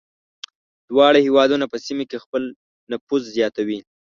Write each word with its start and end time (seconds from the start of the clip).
دواړه 0.89 1.19
هېوادونه 1.27 1.65
په 1.71 1.77
سیمه 1.85 2.05
کې 2.09 2.23
خپل 2.23 2.43
نفوذ 2.91 3.23
زیاتوي. 3.37 3.79